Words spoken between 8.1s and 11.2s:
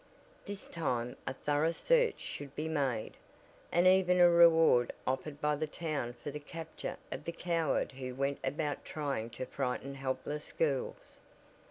went about trying to frighten helpless girls.